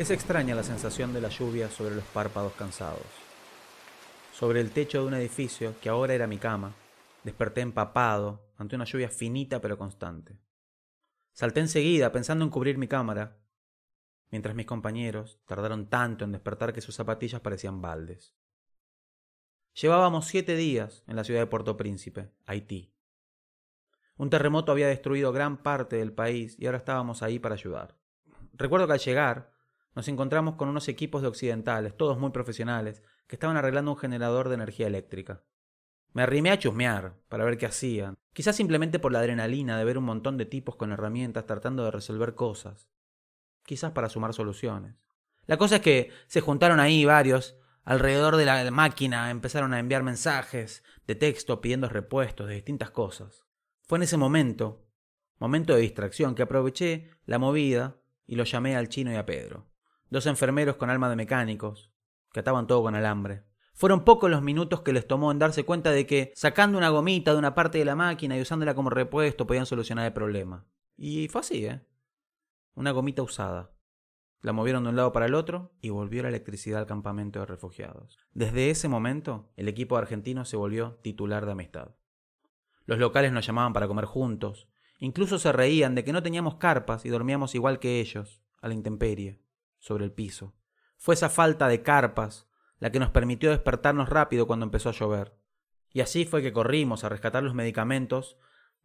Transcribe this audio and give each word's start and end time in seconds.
Es 0.00 0.10
extraña 0.10 0.54
la 0.54 0.62
sensación 0.62 1.12
de 1.12 1.20
la 1.20 1.28
lluvia 1.28 1.68
sobre 1.68 1.94
los 1.94 2.04
párpados 2.04 2.54
cansados. 2.54 3.04
Sobre 4.32 4.62
el 4.62 4.70
techo 4.70 5.02
de 5.02 5.08
un 5.08 5.12
edificio, 5.12 5.74
que 5.78 5.90
ahora 5.90 6.14
era 6.14 6.26
mi 6.26 6.38
cama, 6.38 6.72
desperté 7.22 7.60
empapado 7.60 8.40
ante 8.56 8.76
una 8.76 8.86
lluvia 8.86 9.10
finita 9.10 9.60
pero 9.60 9.76
constante. 9.76 10.38
Salté 11.34 11.60
enseguida 11.60 12.12
pensando 12.12 12.46
en 12.46 12.50
cubrir 12.50 12.78
mi 12.78 12.88
cámara, 12.88 13.42
mientras 14.30 14.54
mis 14.54 14.64
compañeros 14.64 15.38
tardaron 15.44 15.90
tanto 15.90 16.24
en 16.24 16.32
despertar 16.32 16.72
que 16.72 16.80
sus 16.80 16.94
zapatillas 16.94 17.42
parecían 17.42 17.82
baldes. 17.82 18.34
Llevábamos 19.74 20.28
siete 20.28 20.56
días 20.56 21.04
en 21.08 21.16
la 21.16 21.24
ciudad 21.24 21.40
de 21.40 21.46
Puerto 21.46 21.76
Príncipe, 21.76 22.30
Haití. 22.46 22.94
Un 24.16 24.30
terremoto 24.30 24.72
había 24.72 24.88
destruido 24.88 25.30
gran 25.30 25.58
parte 25.58 25.96
del 25.96 26.14
país 26.14 26.56
y 26.58 26.64
ahora 26.64 26.78
estábamos 26.78 27.22
ahí 27.22 27.38
para 27.38 27.56
ayudar. 27.56 27.98
Recuerdo 28.54 28.86
que 28.86 28.94
al 28.94 28.98
llegar 28.98 29.59
nos 29.94 30.08
encontramos 30.08 30.54
con 30.54 30.68
unos 30.68 30.88
equipos 30.88 31.22
de 31.22 31.28
occidentales, 31.28 31.96
todos 31.96 32.18
muy 32.18 32.30
profesionales, 32.30 33.02
que 33.26 33.36
estaban 33.36 33.56
arreglando 33.56 33.92
un 33.92 33.96
generador 33.96 34.48
de 34.48 34.54
energía 34.54 34.86
eléctrica. 34.86 35.42
Me 36.12 36.22
arrimé 36.22 36.50
a 36.50 36.58
chusmear 36.58 37.14
para 37.28 37.44
ver 37.44 37.58
qué 37.58 37.66
hacían, 37.66 38.16
quizás 38.32 38.56
simplemente 38.56 38.98
por 38.98 39.12
la 39.12 39.20
adrenalina 39.20 39.78
de 39.78 39.84
ver 39.84 39.98
un 39.98 40.04
montón 40.04 40.36
de 40.36 40.46
tipos 40.46 40.76
con 40.76 40.92
herramientas 40.92 41.46
tratando 41.46 41.84
de 41.84 41.92
resolver 41.92 42.34
cosas, 42.34 42.88
quizás 43.64 43.92
para 43.92 44.08
sumar 44.08 44.34
soluciones. 44.34 44.96
La 45.46 45.56
cosa 45.56 45.76
es 45.76 45.82
que 45.82 46.10
se 46.26 46.40
juntaron 46.40 46.80
ahí 46.80 47.04
varios 47.04 47.56
alrededor 47.84 48.36
de 48.36 48.44
la 48.44 48.70
máquina, 48.70 49.30
empezaron 49.30 49.74
a 49.74 49.78
enviar 49.78 50.02
mensajes 50.02 50.84
de 51.06 51.14
texto 51.14 51.60
pidiendo 51.60 51.88
repuestos 51.88 52.48
de 52.48 52.54
distintas 52.54 52.90
cosas. 52.90 53.44
Fue 53.82 53.98
en 53.98 54.02
ese 54.02 54.16
momento, 54.16 54.86
momento 55.38 55.74
de 55.74 55.80
distracción, 55.80 56.34
que 56.34 56.42
aproveché 56.42 57.10
la 57.24 57.38
movida 57.38 58.00
y 58.26 58.36
lo 58.36 58.44
llamé 58.44 58.76
al 58.76 58.88
chino 58.88 59.12
y 59.12 59.16
a 59.16 59.26
Pedro, 59.26 59.69
dos 60.10 60.26
enfermeros 60.26 60.76
con 60.76 60.90
alma 60.90 61.08
de 61.08 61.16
mecánicos, 61.16 61.92
que 62.32 62.40
ataban 62.40 62.66
todo 62.66 62.82
con 62.82 62.94
alambre. 62.94 63.44
Fueron 63.72 64.04
pocos 64.04 64.30
los 64.30 64.42
minutos 64.42 64.82
que 64.82 64.92
les 64.92 65.06
tomó 65.06 65.32
en 65.32 65.38
darse 65.38 65.64
cuenta 65.64 65.90
de 65.90 66.06
que, 66.06 66.32
sacando 66.34 66.76
una 66.76 66.90
gomita 66.90 67.32
de 67.32 67.38
una 67.38 67.54
parte 67.54 67.78
de 67.78 67.84
la 67.84 67.96
máquina 67.96 68.36
y 68.36 68.42
usándola 68.42 68.74
como 68.74 68.90
repuesto, 68.90 69.46
podían 69.46 69.66
solucionar 69.66 70.04
el 70.04 70.12
problema. 70.12 70.66
Y 70.96 71.28
fue 71.28 71.40
así, 71.40 71.64
¿eh? 71.64 71.80
Una 72.74 72.90
gomita 72.90 73.22
usada. 73.22 73.72
La 74.42 74.52
movieron 74.52 74.84
de 74.84 74.90
un 74.90 74.96
lado 74.96 75.12
para 75.12 75.26
el 75.26 75.34
otro 75.34 75.72
y 75.80 75.90
volvió 75.90 76.22
la 76.22 76.28
electricidad 76.28 76.80
al 76.80 76.86
campamento 76.86 77.40
de 77.40 77.46
refugiados. 77.46 78.18
Desde 78.32 78.70
ese 78.70 78.88
momento, 78.88 79.50
el 79.56 79.68
equipo 79.68 79.96
argentino 79.96 80.44
se 80.44 80.56
volvió 80.56 80.98
titular 81.02 81.46
de 81.46 81.52
amistad. 81.52 81.94
Los 82.86 82.98
locales 82.98 83.32
nos 83.32 83.46
llamaban 83.46 83.72
para 83.72 83.86
comer 83.86 84.06
juntos. 84.06 84.68
Incluso 84.98 85.38
se 85.38 85.52
reían 85.52 85.94
de 85.94 86.04
que 86.04 86.12
no 86.12 86.22
teníamos 86.22 86.56
carpas 86.56 87.04
y 87.04 87.08
dormíamos 87.08 87.54
igual 87.54 87.78
que 87.78 88.00
ellos, 88.00 88.42
a 88.60 88.68
la 88.68 88.74
intemperie, 88.74 89.39
sobre 89.80 90.04
el 90.04 90.12
piso. 90.12 90.54
Fue 90.96 91.14
esa 91.14 91.28
falta 91.28 91.66
de 91.66 91.82
carpas 91.82 92.48
la 92.78 92.90
que 92.90 93.00
nos 93.00 93.10
permitió 93.10 93.50
despertarnos 93.50 94.08
rápido 94.08 94.46
cuando 94.46 94.64
empezó 94.64 94.90
a 94.90 94.92
llover. 94.92 95.36
Y 95.92 96.00
así 96.00 96.24
fue 96.24 96.42
que 96.42 96.52
corrimos 96.52 97.02
a 97.02 97.08
rescatar 97.08 97.42
los 97.42 97.54
medicamentos 97.54 98.36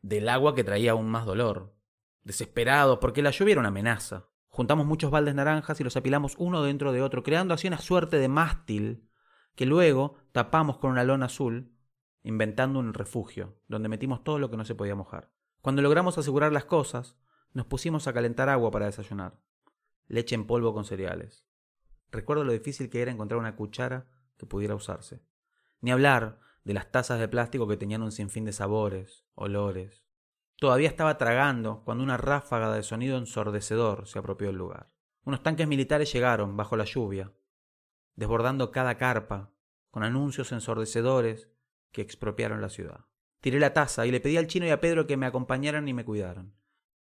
del 0.01 0.27
agua 0.27 0.55
que 0.55 0.63
traía 0.63 0.91
aún 0.91 1.07
más 1.07 1.25
dolor. 1.25 1.75
Desesperados, 2.23 2.97
porque 2.99 3.21
la 3.21 3.31
lluvia 3.31 3.53
era 3.53 3.61
una 3.61 3.69
amenaza. 3.69 4.27
Juntamos 4.49 4.85
muchos 4.85 5.11
baldes 5.11 5.35
naranjas 5.35 5.79
y 5.79 5.83
los 5.83 5.95
apilamos 5.97 6.35
uno 6.37 6.63
dentro 6.63 6.91
de 6.91 7.01
otro, 7.01 7.23
creando 7.23 7.53
así 7.53 7.67
una 7.67 7.77
suerte 7.77 8.17
de 8.17 8.27
mástil 8.27 9.07
que 9.55 9.65
luego 9.65 10.15
tapamos 10.31 10.77
con 10.77 10.91
una 10.91 11.03
lona 11.03 11.27
azul, 11.27 11.71
inventando 12.23 12.79
un 12.79 12.93
refugio, 12.93 13.59
donde 13.67 13.89
metimos 13.89 14.23
todo 14.23 14.39
lo 14.39 14.49
que 14.49 14.57
no 14.57 14.65
se 14.65 14.75
podía 14.75 14.95
mojar. 14.95 15.31
Cuando 15.61 15.81
logramos 15.81 16.17
asegurar 16.17 16.51
las 16.51 16.65
cosas, 16.65 17.17
nos 17.53 17.65
pusimos 17.65 18.07
a 18.07 18.13
calentar 18.13 18.49
agua 18.49 18.71
para 18.71 18.85
desayunar. 18.85 19.39
Leche 20.07 20.35
en 20.35 20.47
polvo 20.47 20.73
con 20.73 20.85
cereales. 20.85 21.45
Recuerdo 22.11 22.43
lo 22.43 22.53
difícil 22.53 22.89
que 22.89 23.01
era 23.01 23.11
encontrar 23.11 23.39
una 23.39 23.55
cuchara 23.55 24.07
que 24.37 24.45
pudiera 24.45 24.75
usarse. 24.75 25.21
Ni 25.81 25.91
hablar 25.91 26.39
de 26.63 26.73
las 26.73 26.91
tazas 26.91 27.19
de 27.19 27.27
plástico 27.27 27.67
que 27.67 27.77
tenían 27.77 28.01
un 28.01 28.11
sinfín 28.11 28.45
de 28.45 28.53
sabores, 28.53 29.25
olores. 29.35 30.03
Todavía 30.57 30.87
estaba 30.87 31.17
tragando 31.17 31.83
cuando 31.83 32.03
una 32.03 32.17
ráfaga 32.17 32.73
de 32.73 32.83
sonido 32.83 33.17
ensordecedor 33.17 34.07
se 34.07 34.19
apropió 34.19 34.47
del 34.47 34.57
lugar. 34.57 34.89
Unos 35.23 35.43
tanques 35.43 35.67
militares 35.67 36.11
llegaron 36.13 36.55
bajo 36.55 36.77
la 36.77 36.85
lluvia, 36.85 37.33
desbordando 38.15 38.71
cada 38.71 38.97
carpa, 38.97 39.51
con 39.91 40.03
anuncios 40.03 40.51
ensordecedores 40.51 41.49
que 41.91 42.01
expropiaron 42.01 42.61
la 42.61 42.69
ciudad. 42.69 43.05
Tiré 43.41 43.59
la 43.59 43.73
taza 43.73 44.05
y 44.05 44.11
le 44.11 44.19
pedí 44.19 44.37
al 44.37 44.47
chino 44.47 44.65
y 44.65 44.69
a 44.69 44.79
Pedro 44.81 45.07
que 45.07 45.17
me 45.17 45.25
acompañaran 45.25 45.87
y 45.87 45.93
me 45.93 46.05
cuidaran. 46.05 46.53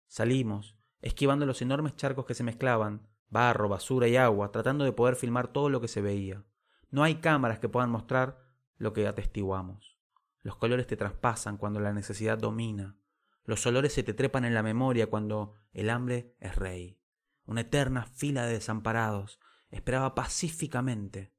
Salimos, 0.08 0.78
esquivando 1.02 1.46
los 1.46 1.62
enormes 1.62 1.96
charcos 1.96 2.26
que 2.26 2.34
se 2.34 2.44
mezclaban, 2.44 3.08
barro, 3.30 3.70
basura 3.70 4.08
y 4.08 4.18
agua, 4.18 4.52
tratando 4.52 4.84
de 4.86 4.92
poder 4.92 5.16
filmar 5.16 5.48
todo 5.48 5.70
lo 5.70 5.82
que 5.82 5.88
se 5.88 6.02
veía. 6.02 6.44
No 6.90 7.04
hay 7.04 7.16
cámaras 7.16 7.60
que 7.60 7.70
puedan 7.70 7.90
mostrar 7.90 8.40
lo 8.78 8.94
que 8.94 9.08
atestiguamos. 9.08 9.98
Los 10.42 10.56
colores 10.58 10.88
te 10.88 10.98
traspasan 10.98 11.58
cuando 11.58 11.80
la 11.80 11.94
necesidad 11.94 12.38
domina. 12.38 12.98
Los 13.46 13.66
olores 13.66 13.94
se 13.94 14.04
te 14.04 14.14
trepan 14.14 14.46
en 14.46 14.54
la 14.54 14.64
memoria 14.64 15.08
cuando 15.08 15.54
el 15.72 15.90
hambre 15.90 16.36
es 16.40 16.56
rey. 16.56 17.00
Una 17.46 17.62
eterna 17.62 18.06
fila 18.06 18.46
de 18.46 18.54
desamparados 18.54 19.40
esperaba 19.70 20.16
pacíficamente 20.16 21.34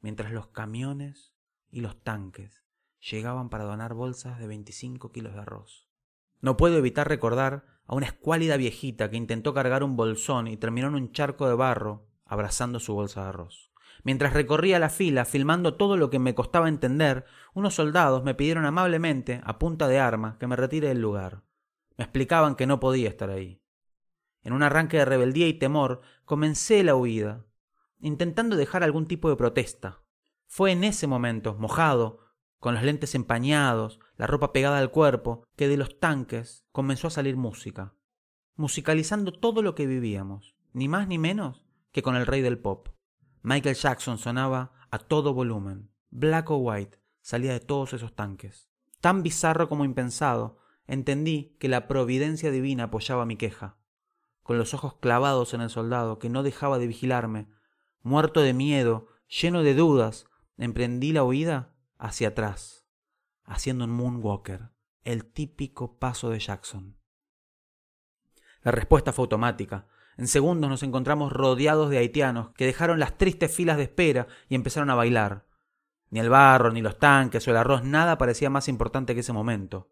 mientras 0.00 0.32
los 0.32 0.48
camiones 0.48 1.32
y 1.70 1.80
los 1.80 2.02
tanques 2.02 2.62
llegaban 3.00 3.48
para 3.48 3.64
donar 3.64 3.94
bolsas 3.94 4.38
de 4.38 4.46
25 4.46 5.10
kilos 5.10 5.34
de 5.34 5.40
arroz. 5.40 5.88
No 6.40 6.56
puedo 6.56 6.76
evitar 6.76 7.08
recordar 7.08 7.64
a 7.86 7.94
una 7.94 8.06
escuálida 8.06 8.56
viejita 8.56 9.10
que 9.10 9.16
intentó 9.16 9.54
cargar 9.54 9.82
un 9.84 9.96
bolsón 9.96 10.48
y 10.48 10.56
terminó 10.56 10.88
en 10.88 10.94
un 10.94 11.12
charco 11.12 11.48
de 11.48 11.54
barro 11.54 12.06
abrazando 12.24 12.80
su 12.80 12.94
bolsa 12.94 13.22
de 13.22 13.28
arroz. 13.28 13.72
Mientras 14.04 14.32
recorría 14.32 14.78
la 14.78 14.88
fila, 14.88 15.24
filmando 15.24 15.74
todo 15.74 15.96
lo 15.96 16.10
que 16.10 16.18
me 16.18 16.34
costaba 16.34 16.68
entender, 16.68 17.24
unos 17.54 17.74
soldados 17.74 18.24
me 18.24 18.34
pidieron 18.34 18.64
amablemente, 18.64 19.40
a 19.44 19.58
punta 19.58 19.86
de 19.86 20.00
arma, 20.00 20.38
que 20.38 20.46
me 20.46 20.56
retire 20.56 20.88
del 20.88 21.00
lugar. 21.00 21.42
Me 21.96 22.04
explicaban 22.04 22.56
que 22.56 22.66
no 22.66 22.80
podía 22.80 23.08
estar 23.08 23.30
ahí. 23.30 23.62
En 24.42 24.54
un 24.54 24.62
arranque 24.62 24.96
de 24.96 25.04
rebeldía 25.04 25.46
y 25.46 25.54
temor, 25.54 26.00
comencé 26.24 26.82
la 26.82 26.96
huida, 26.96 27.44
intentando 28.00 28.56
dejar 28.56 28.82
algún 28.82 29.06
tipo 29.06 29.28
de 29.28 29.36
protesta. 29.36 30.00
Fue 30.46 30.72
en 30.72 30.82
ese 30.84 31.06
momento, 31.06 31.54
mojado, 31.58 32.18
con 32.58 32.74
los 32.74 32.82
lentes 32.82 33.14
empañados, 33.14 34.00
la 34.22 34.28
ropa 34.28 34.52
pegada 34.52 34.78
al 34.78 34.92
cuerpo, 34.92 35.48
que 35.56 35.66
de 35.66 35.76
los 35.76 35.98
tanques 35.98 36.64
comenzó 36.70 37.08
a 37.08 37.10
salir 37.10 37.36
música, 37.36 37.96
musicalizando 38.54 39.32
todo 39.32 39.62
lo 39.62 39.74
que 39.74 39.88
vivíamos, 39.88 40.54
ni 40.72 40.86
más 40.86 41.08
ni 41.08 41.18
menos 41.18 41.66
que 41.90 42.02
con 42.02 42.14
el 42.14 42.24
rey 42.24 42.40
del 42.40 42.56
pop. 42.56 42.90
Michael 43.42 43.74
Jackson 43.74 44.18
sonaba 44.18 44.74
a 44.92 45.00
todo 45.00 45.34
volumen. 45.34 45.90
Black 46.10 46.52
o 46.52 46.58
White 46.58 47.00
salía 47.20 47.52
de 47.52 47.58
todos 47.58 47.94
esos 47.94 48.14
tanques. 48.14 48.70
Tan 49.00 49.24
bizarro 49.24 49.68
como 49.68 49.84
impensado, 49.84 50.60
entendí 50.86 51.56
que 51.58 51.66
la 51.66 51.88
providencia 51.88 52.52
divina 52.52 52.84
apoyaba 52.84 53.26
mi 53.26 53.34
queja. 53.34 53.76
Con 54.44 54.56
los 54.56 54.72
ojos 54.72 54.94
clavados 55.00 55.52
en 55.52 55.62
el 55.62 55.68
soldado 55.68 56.20
que 56.20 56.28
no 56.28 56.44
dejaba 56.44 56.78
de 56.78 56.86
vigilarme, 56.86 57.48
muerto 58.02 58.40
de 58.40 58.54
miedo, 58.54 59.08
lleno 59.26 59.64
de 59.64 59.74
dudas, 59.74 60.26
emprendí 60.58 61.10
la 61.10 61.24
huida 61.24 61.74
hacia 61.98 62.28
atrás, 62.28 62.81
haciendo 63.44 63.84
un 63.84 63.90
moonwalker, 63.90 64.70
el 65.04 65.24
típico 65.24 65.98
paso 65.98 66.30
de 66.30 66.38
Jackson. 66.38 66.96
La 68.62 68.72
respuesta 68.72 69.12
fue 69.12 69.24
automática. 69.24 69.86
En 70.16 70.28
segundos 70.28 70.70
nos 70.70 70.82
encontramos 70.82 71.32
rodeados 71.32 71.90
de 71.90 71.98
haitianos 71.98 72.50
que 72.50 72.66
dejaron 72.66 73.00
las 73.00 73.18
tristes 73.18 73.54
filas 73.54 73.76
de 73.76 73.84
espera 73.84 74.26
y 74.48 74.54
empezaron 74.54 74.90
a 74.90 74.94
bailar. 74.94 75.46
Ni 76.10 76.20
el 76.20 76.28
barro, 76.28 76.70
ni 76.70 76.82
los 76.82 76.98
tanques 76.98 77.46
o 77.48 77.50
el 77.50 77.56
arroz, 77.56 77.82
nada 77.82 78.18
parecía 78.18 78.50
más 78.50 78.68
importante 78.68 79.14
que 79.14 79.20
ese 79.20 79.32
momento. 79.32 79.90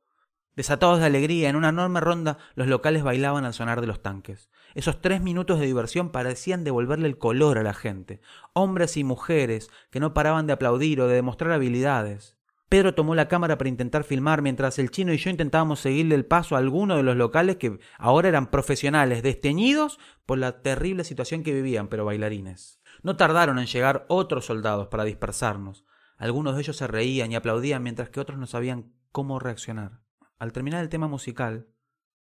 Desatados 0.55 1.00
de 1.00 1.06
alegría, 1.06 1.49
en 1.49 1.56
una 1.56 1.71
enorme 1.71 2.00
ronda, 2.00 2.37
los 2.55 2.67
locales 2.67 3.03
bailaban 3.03 3.44
al 3.44 3.55
sonar 3.55 3.81
de 3.81 3.87
los 3.87 4.02
tanques. 4.02 4.50
Esos 4.75 5.00
tres 5.00 5.23
minutos 5.23 5.58
de 5.58 5.67
diversión 5.67 6.11
parecían 6.11 6.64
devolverle 6.64 7.08
el 7.08 7.19
color 7.19 7.56
a 7.56 7.62
la 7.62 7.73
gente. 7.73 8.20
Hombres 8.52 8.97
y 8.97 9.05
mujeres 9.05 9.70
que 9.91 10.00
no 10.00 10.12
paraban 10.12 10.47
de 10.47 10.52
aplaudir 10.52 11.00
o 11.00 11.08
de 11.08 11.14
demostrar 11.14 11.52
habilidades. 11.52 12.37
Pedro 12.70 12.94
tomó 12.94 13.17
la 13.17 13.26
cámara 13.26 13.58
para 13.58 13.69
intentar 13.69 14.05
filmar 14.05 14.43
mientras 14.43 14.78
el 14.78 14.93
chino 14.93 15.12
y 15.12 15.17
yo 15.17 15.28
intentábamos 15.28 15.81
seguirle 15.81 16.14
el 16.14 16.25
paso 16.25 16.55
a 16.55 16.61
alguno 16.61 16.96
de 16.96 17.02
los 17.02 17.17
locales 17.17 17.56
que 17.56 17.81
ahora 17.99 18.28
eran 18.28 18.49
profesionales, 18.49 19.25
desteñidos 19.25 19.99
por 20.25 20.38
la 20.38 20.62
terrible 20.62 21.02
situación 21.02 21.43
que 21.43 21.52
vivían, 21.52 21.88
pero 21.88 22.05
bailarines. 22.05 22.81
No 23.02 23.17
tardaron 23.17 23.58
en 23.58 23.67
llegar 23.67 24.06
otros 24.08 24.46
soldados 24.46 24.87
para 24.87 25.02
dispersarnos. 25.02 25.84
Algunos 26.17 26.55
de 26.55 26.61
ellos 26.61 26.76
se 26.76 26.87
reían 26.87 27.32
y 27.32 27.34
aplaudían 27.34 27.82
mientras 27.82 28.08
que 28.08 28.20
otros 28.20 28.38
no 28.38 28.46
sabían 28.46 28.93
cómo 29.11 29.40
reaccionar. 29.40 30.02
Al 30.38 30.52
terminar 30.52 30.81
el 30.81 30.90
tema 30.90 31.08
musical, 31.08 31.66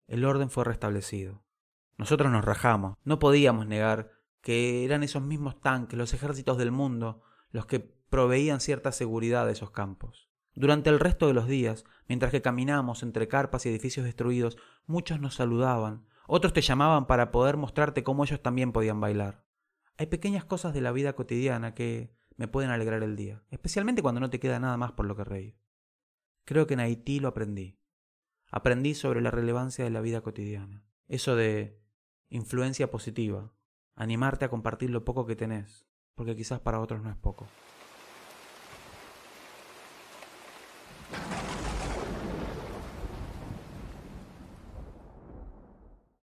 el 0.07 0.25
orden 0.25 0.49
fue 0.49 0.65
restablecido. 0.65 1.45
Nosotros 1.99 2.33
nos 2.33 2.47
rajamos. 2.47 2.97
No 3.05 3.19
podíamos 3.19 3.67
negar 3.67 4.13
que 4.41 4.87
eran 4.87 5.03
esos 5.03 5.21
mismos 5.21 5.61
tanques, 5.61 5.99
los 5.99 6.15
ejércitos 6.15 6.57
del 6.57 6.71
mundo, 6.71 7.21
los 7.51 7.67
que 7.67 7.81
proveían 7.81 8.61
cierta 8.61 8.91
seguridad 8.91 9.45
de 9.45 9.53
esos 9.53 9.71
campos. 9.71 10.30
Durante 10.61 10.91
el 10.91 11.01
resto 11.01 11.27
de 11.27 11.33
los 11.33 11.49
días, 11.49 11.87
mientras 12.07 12.31
que 12.31 12.43
caminamos 12.43 13.03
entre 13.03 13.29
carpas 13.29 13.65
y 13.65 13.71
edificios 13.71 14.05
destruidos, 14.05 14.59
muchos 14.85 15.19
nos 15.19 15.37
saludaban, 15.37 16.05
otros 16.27 16.53
te 16.53 16.61
llamaban 16.61 17.07
para 17.07 17.31
poder 17.31 17.57
mostrarte 17.57 18.05
cómo 18.05 18.25
ellos 18.25 18.43
también 18.43 18.71
podían 18.71 19.01
bailar. 19.01 19.47
Hay 19.97 20.09
pequeñas 20.09 20.45
cosas 20.45 20.75
de 20.75 20.83
la 20.83 20.93
vida 20.93 21.15
cotidiana 21.15 21.73
que 21.73 22.15
me 22.37 22.47
pueden 22.47 22.71
alegrar 22.71 23.03
el 23.03 23.17
día, 23.17 23.43
especialmente 23.49 24.03
cuando 24.03 24.21
no 24.21 24.29
te 24.29 24.39
queda 24.39 24.61
nada 24.61 24.77
más 24.77 24.93
por 24.93 25.07
lo 25.07 25.17
que 25.17 25.25
reír. 25.25 25.57
Creo 26.45 26.67
que 26.67 26.75
en 26.75 26.81
Haití 26.81 27.21
lo 27.21 27.29
aprendí. 27.29 27.79
Aprendí 28.51 28.95
sobre 28.95 29.23
la 29.23 29.31
relevancia 29.31 29.83
de 29.83 29.91
la 29.91 30.03
vida 30.03 30.21
cotidiana. 30.21 30.85
Eso 31.09 31.37
de 31.37 31.81
influencia 32.29 32.91
positiva, 32.91 33.51
animarte 33.95 34.45
a 34.45 34.51
compartir 34.51 34.91
lo 34.91 35.07
poco 35.07 35.25
que 35.25 35.37
tenés, 35.37 35.87
porque 36.15 36.37
quizás 36.37 36.61
para 36.61 36.81
otros 36.81 37.03
no 37.03 37.09
es 37.09 37.17
poco. 37.17 37.47